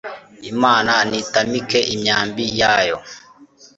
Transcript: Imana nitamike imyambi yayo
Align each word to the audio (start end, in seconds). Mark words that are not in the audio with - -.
Imana 0.51 0.93
nitamike 1.09 1.79
imyambi 1.93 2.45
yayo 2.59 2.97